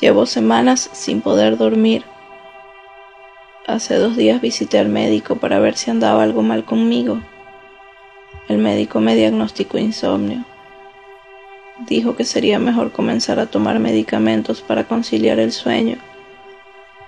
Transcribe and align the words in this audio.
Llevo 0.00 0.26
semanas 0.26 0.90
sin 0.92 1.20
poder 1.20 1.56
dormir. 1.56 2.04
Hace 3.66 3.96
dos 3.96 4.16
días 4.16 4.40
visité 4.40 4.78
al 4.78 4.88
médico 4.88 5.36
para 5.36 5.58
ver 5.58 5.76
si 5.76 5.90
andaba 5.90 6.22
algo 6.22 6.42
mal 6.42 6.64
conmigo. 6.64 7.20
El 8.48 8.58
médico 8.58 9.00
me 9.00 9.16
diagnosticó 9.16 9.78
insomnio. 9.78 10.44
Dijo 11.86 12.14
que 12.14 12.24
sería 12.24 12.60
mejor 12.60 12.92
comenzar 12.92 13.40
a 13.40 13.46
tomar 13.46 13.80
medicamentos 13.80 14.60
para 14.60 14.84
conciliar 14.84 15.40
el 15.40 15.50
sueño 15.50 15.96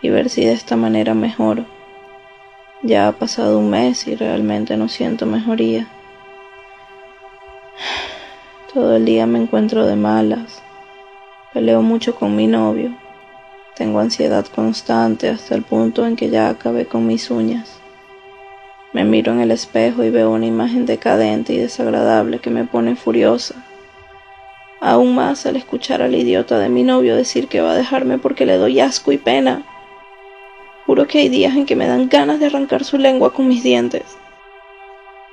y 0.00 0.08
ver 0.08 0.30
si 0.30 0.44
de 0.44 0.52
esta 0.52 0.76
manera 0.76 1.12
mejoro. 1.12 1.66
Ya 2.82 3.06
ha 3.06 3.12
pasado 3.12 3.58
un 3.58 3.68
mes 3.68 4.06
y 4.06 4.16
realmente 4.16 4.78
no 4.78 4.88
siento 4.88 5.26
mejoría. 5.26 5.88
Todo 8.72 8.96
el 8.96 9.04
día 9.04 9.26
me 9.26 9.38
encuentro 9.38 9.84
de 9.84 9.96
malas. 9.96 10.61
Peleo 11.52 11.82
mucho 11.82 12.14
con 12.14 12.34
mi 12.34 12.46
novio. 12.46 12.96
Tengo 13.76 14.00
ansiedad 14.00 14.46
constante 14.46 15.28
hasta 15.28 15.54
el 15.54 15.62
punto 15.62 16.06
en 16.06 16.16
que 16.16 16.30
ya 16.30 16.48
acabé 16.48 16.86
con 16.86 17.06
mis 17.06 17.30
uñas. 17.30 17.78
Me 18.94 19.04
miro 19.04 19.32
en 19.32 19.40
el 19.40 19.50
espejo 19.50 20.02
y 20.02 20.08
veo 20.08 20.30
una 20.30 20.46
imagen 20.46 20.86
decadente 20.86 21.52
y 21.52 21.58
desagradable 21.58 22.38
que 22.38 22.48
me 22.48 22.64
pone 22.64 22.96
furiosa. 22.96 23.66
Aún 24.80 25.14
más 25.14 25.44
al 25.44 25.56
escuchar 25.56 26.00
al 26.00 26.14
idiota 26.14 26.58
de 26.58 26.70
mi 26.70 26.84
novio 26.84 27.16
decir 27.16 27.48
que 27.48 27.60
va 27.60 27.72
a 27.72 27.76
dejarme 27.76 28.16
porque 28.16 28.46
le 28.46 28.56
doy 28.56 28.80
asco 28.80 29.12
y 29.12 29.18
pena. 29.18 29.62
Juro 30.86 31.06
que 31.06 31.18
hay 31.18 31.28
días 31.28 31.54
en 31.54 31.66
que 31.66 31.76
me 31.76 31.86
dan 31.86 32.08
ganas 32.08 32.40
de 32.40 32.46
arrancar 32.46 32.82
su 32.82 32.96
lengua 32.96 33.34
con 33.34 33.46
mis 33.46 33.62
dientes. 33.62 34.04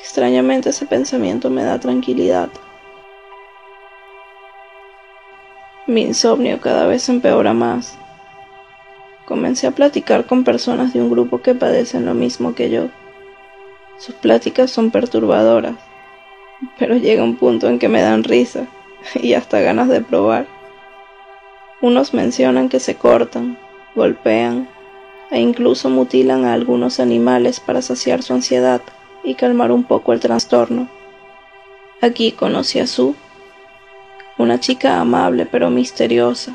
Extrañamente 0.00 0.70
ese 0.70 0.86
pensamiento 0.86 1.50
me 1.50 1.62
da 1.62 1.78
tranquilidad. 1.78 2.48
Mi 5.88 6.02
insomnio 6.02 6.60
cada 6.60 6.88
vez 6.88 7.08
empeora 7.08 7.52
más. 7.52 7.96
Comencé 9.24 9.68
a 9.68 9.70
platicar 9.70 10.26
con 10.26 10.42
personas 10.42 10.92
de 10.92 11.00
un 11.00 11.10
grupo 11.10 11.42
que 11.42 11.54
padecen 11.54 12.06
lo 12.06 12.12
mismo 12.12 12.56
que 12.56 12.70
yo. 12.70 12.88
Sus 13.96 14.16
pláticas 14.16 14.72
son 14.72 14.90
perturbadoras, 14.90 15.76
pero 16.76 16.96
llega 16.96 17.22
un 17.22 17.36
punto 17.36 17.68
en 17.68 17.78
que 17.78 17.88
me 17.88 18.02
dan 18.02 18.24
risa 18.24 18.66
y 19.14 19.34
hasta 19.34 19.60
ganas 19.60 19.88
de 19.88 20.00
probar. 20.00 20.48
Unos 21.80 22.14
mencionan 22.14 22.68
que 22.68 22.80
se 22.80 22.96
cortan, 22.96 23.56
golpean 23.94 24.68
e 25.30 25.38
incluso 25.38 25.88
mutilan 25.88 26.46
a 26.46 26.54
algunos 26.54 26.98
animales 26.98 27.60
para 27.60 27.80
saciar 27.80 28.24
su 28.24 28.34
ansiedad 28.34 28.80
y 29.22 29.36
calmar 29.36 29.70
un 29.70 29.84
poco 29.84 30.12
el 30.12 30.18
trastorno. 30.18 30.88
Aquí 32.00 32.32
conocí 32.32 32.80
a 32.80 32.88
Sue 32.88 33.14
una 34.38 34.60
chica 34.60 35.00
amable 35.00 35.46
pero 35.46 35.70
misteriosa. 35.70 36.54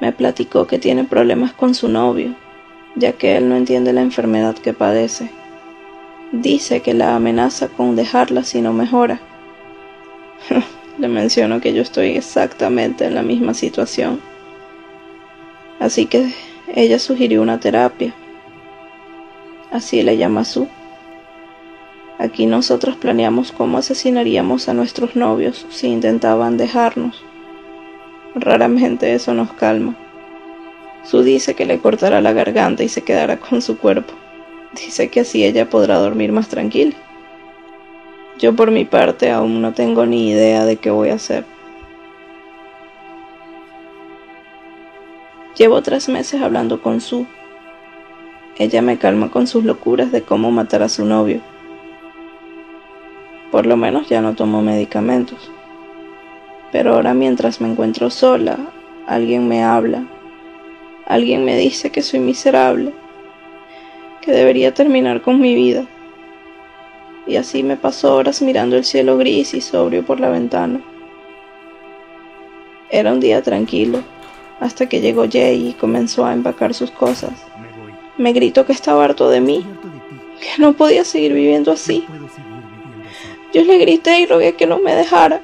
Me 0.00 0.12
platicó 0.12 0.66
que 0.66 0.78
tiene 0.78 1.04
problemas 1.04 1.52
con 1.52 1.74
su 1.74 1.88
novio, 1.88 2.34
ya 2.96 3.12
que 3.12 3.36
él 3.36 3.48
no 3.48 3.56
entiende 3.56 3.92
la 3.92 4.02
enfermedad 4.02 4.54
que 4.56 4.72
padece. 4.72 5.30
Dice 6.32 6.80
que 6.80 6.94
la 6.94 7.14
amenaza 7.16 7.68
con 7.68 7.96
dejarla 7.96 8.44
si 8.44 8.60
no 8.60 8.72
mejora. 8.72 9.20
Le 10.98 11.08
menciono 11.08 11.60
que 11.60 11.72
yo 11.72 11.82
estoy 11.82 12.16
exactamente 12.16 13.04
en 13.04 13.14
la 13.14 13.22
misma 13.22 13.54
situación. 13.54 14.20
Así 15.80 16.06
que 16.06 16.32
ella 16.74 16.98
sugirió 16.98 17.42
una 17.42 17.58
terapia. 17.58 18.14
Así 19.72 20.02
le 20.02 20.16
llama 20.16 20.44
su. 20.44 20.68
Aquí 22.18 22.46
nosotros 22.46 22.96
planeamos 22.96 23.50
cómo 23.50 23.78
asesinaríamos 23.78 24.68
a 24.68 24.74
nuestros 24.74 25.16
novios 25.16 25.66
si 25.70 25.88
intentaban 25.88 26.56
dejarnos. 26.56 27.24
Raramente 28.36 29.14
eso 29.14 29.34
nos 29.34 29.52
calma. 29.52 29.96
Su 31.02 31.22
dice 31.22 31.54
que 31.54 31.66
le 31.66 31.80
cortará 31.80 32.20
la 32.20 32.32
garganta 32.32 32.84
y 32.84 32.88
se 32.88 33.02
quedará 33.02 33.38
con 33.38 33.60
su 33.60 33.78
cuerpo. 33.78 34.14
Dice 34.74 35.08
que 35.08 35.20
así 35.20 35.44
ella 35.44 35.68
podrá 35.68 35.98
dormir 35.98 36.30
más 36.30 36.48
tranquila. 36.48 36.94
Yo 38.38 38.54
por 38.54 38.70
mi 38.70 38.84
parte 38.84 39.30
aún 39.30 39.60
no 39.60 39.72
tengo 39.72 40.06
ni 40.06 40.30
idea 40.30 40.64
de 40.64 40.76
qué 40.76 40.90
voy 40.90 41.10
a 41.10 41.14
hacer. 41.14 41.44
Llevo 45.56 45.82
tres 45.82 46.08
meses 46.08 46.42
hablando 46.42 46.80
con 46.80 47.00
Su. 47.00 47.26
Ella 48.56 48.82
me 48.82 48.98
calma 48.98 49.30
con 49.30 49.46
sus 49.46 49.64
locuras 49.64 50.12
de 50.12 50.22
cómo 50.22 50.50
matar 50.52 50.82
a 50.82 50.88
su 50.88 51.04
novio 51.04 51.40
por 53.54 53.66
lo 53.66 53.76
menos 53.76 54.08
ya 54.08 54.20
no 54.20 54.34
tomo 54.34 54.62
medicamentos. 54.62 55.48
Pero 56.72 56.94
ahora 56.94 57.14
mientras 57.14 57.60
me 57.60 57.68
encuentro 57.68 58.10
sola, 58.10 58.58
alguien 59.06 59.46
me 59.46 59.62
habla. 59.62 60.08
Alguien 61.06 61.44
me 61.44 61.56
dice 61.56 61.90
que 61.90 62.02
soy 62.02 62.18
miserable, 62.18 62.92
que 64.22 64.32
debería 64.32 64.74
terminar 64.74 65.22
con 65.22 65.40
mi 65.40 65.54
vida. 65.54 65.86
Y 67.28 67.36
así 67.36 67.62
me 67.62 67.76
paso 67.76 68.16
horas 68.16 68.42
mirando 68.42 68.76
el 68.76 68.84
cielo 68.84 69.16
gris 69.18 69.54
y 69.54 69.60
sobrio 69.60 70.04
por 70.04 70.18
la 70.18 70.30
ventana. 70.30 70.80
Era 72.90 73.12
un 73.12 73.20
día 73.20 73.40
tranquilo, 73.40 74.00
hasta 74.58 74.88
que 74.88 75.00
llegó 75.00 75.26
Jay 75.30 75.68
y 75.68 75.72
comenzó 75.74 76.26
a 76.26 76.32
empacar 76.32 76.74
sus 76.74 76.90
cosas. 76.90 77.46
Me 78.18 78.32
gritó 78.32 78.66
que 78.66 78.72
estaba 78.72 79.04
harto 79.04 79.30
de 79.30 79.40
mí, 79.40 79.64
que 80.40 80.60
no 80.60 80.72
podía 80.72 81.04
seguir 81.04 81.34
viviendo 81.34 81.70
así. 81.70 82.04
Yo 83.54 83.62
le 83.62 83.78
grité 83.78 84.18
y 84.18 84.26
rogué 84.26 84.54
que 84.54 84.66
no 84.66 84.80
me 84.80 84.96
dejara, 84.96 85.40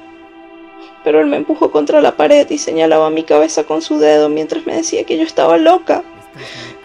pero 1.01 1.21
él 1.21 1.27
me 1.27 1.37
empujó 1.37 1.71
contra 1.71 2.01
la 2.01 2.17
pared 2.17 2.45
y 2.49 2.57
señalaba 2.57 3.09
mi 3.09 3.23
cabeza 3.23 3.63
con 3.63 3.81
su 3.81 3.99
dedo 3.99 4.27
mientras 4.27 4.65
me 4.65 4.75
decía 4.75 5.05
que 5.05 5.17
yo 5.17 5.23
estaba 5.23 5.57
loca, 5.57 6.03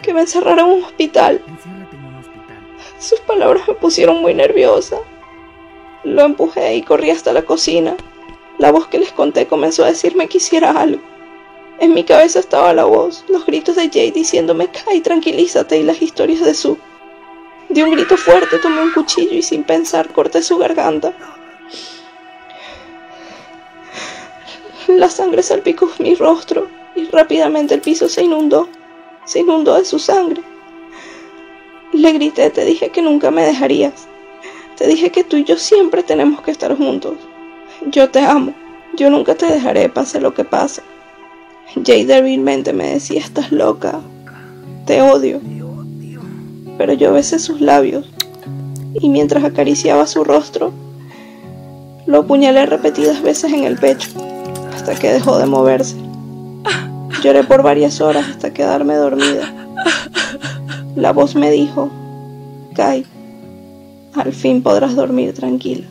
que 0.01 0.13
me 0.13 0.21
encerrara 0.21 0.61
en 0.61 0.69
un 0.69 0.83
hospital. 0.85 1.41
Sus 2.97 3.19
palabras 3.19 3.67
me 3.67 3.73
pusieron 3.73 4.21
muy 4.21 4.33
nerviosa. 4.33 4.99
Lo 6.05 6.21
empujé 6.21 6.75
y 6.75 6.81
corrí 6.81 7.09
hasta 7.11 7.33
la 7.33 7.41
cocina. 7.41 7.97
La 8.57 8.71
voz 8.71 8.87
que 8.87 8.97
les 8.97 9.11
conté 9.11 9.47
comenzó 9.47 9.83
a 9.83 9.87
decirme 9.87 10.29
que 10.29 10.37
hiciera 10.37 10.71
algo. 10.71 11.01
En 11.79 11.93
mi 11.93 12.05
cabeza 12.05 12.39
estaba 12.39 12.73
la 12.73 12.85
voz, 12.85 13.25
los 13.27 13.45
gritos 13.45 13.75
de 13.75 13.89
Jay 13.93 14.11
diciéndome, 14.11 14.69
Kai, 14.69 15.01
tranquilízate 15.01 15.77
y 15.77 15.83
las 15.83 16.01
historias 16.01 16.39
de 16.39 16.53
Sue. 16.53 16.77
De 17.69 17.83
un 17.83 17.91
grito 17.91 18.15
fuerte, 18.15 18.59
tomé 18.59 18.81
un 18.81 18.91
cuchillo 18.91 19.33
y 19.33 19.41
sin 19.41 19.63
pensar 19.63 20.09
corté 20.13 20.41
su 20.41 20.57
garganta. 20.57 21.13
La 24.87 25.09
sangre 25.09 25.43
salpicó 25.43 25.89
mi 25.99 26.15
rostro 26.15 26.69
y 26.95 27.05
rápidamente 27.07 27.73
el 27.73 27.81
piso 27.81 28.07
se 28.07 28.23
inundó, 28.23 28.69
se 29.25 29.39
inundó 29.39 29.75
de 29.75 29.83
su 29.83 29.99
sangre. 29.99 30.41
Le 31.91 32.13
grité, 32.13 32.49
te 32.51 32.63
dije 32.63 32.89
que 32.89 33.01
nunca 33.01 33.31
me 33.31 33.45
dejarías. 33.45 34.07
Te 34.77 34.87
dije 34.87 35.11
que 35.11 35.25
tú 35.25 35.35
y 35.35 35.43
yo 35.43 35.57
siempre 35.57 36.03
tenemos 36.03 36.41
que 36.41 36.51
estar 36.51 36.75
juntos. 36.77 37.15
Yo 37.87 38.09
te 38.09 38.19
amo. 38.19 38.53
Yo 38.95 39.09
nunca 39.09 39.35
te 39.35 39.45
dejaré, 39.45 39.89
pase 39.89 40.21
lo 40.21 40.33
que 40.33 40.45
pase. 40.45 40.81
Jay 41.85 42.05
débilmente 42.05 42.71
me 42.71 42.93
decía, 42.93 43.19
estás 43.19 43.51
loca. 43.51 43.99
Te 44.85 45.01
odio 45.01 45.41
pero 46.77 46.93
yo 46.93 47.13
besé 47.13 47.39
sus 47.39 47.61
labios 47.61 48.09
y 48.93 49.09
mientras 49.09 49.43
acariciaba 49.43 50.07
su 50.07 50.23
rostro, 50.23 50.71
lo 52.05 52.19
apuñalé 52.19 52.65
repetidas 52.65 53.21
veces 53.21 53.51
en 53.53 53.63
el 53.63 53.77
pecho 53.77 54.09
hasta 54.73 54.95
que 54.95 55.11
dejó 55.11 55.37
de 55.37 55.45
moverse. 55.45 55.95
Lloré 57.23 57.43
por 57.43 57.63
varias 57.63 57.99
horas 57.99 58.27
hasta 58.29 58.53
quedarme 58.53 58.95
dormida. 58.95 59.53
La 60.95 61.11
voz 61.13 61.35
me 61.35 61.51
dijo, 61.51 61.89
Kai, 62.75 63.05
al 64.15 64.33
fin 64.33 64.61
podrás 64.61 64.95
dormir 64.95 65.33
tranquila. 65.33 65.85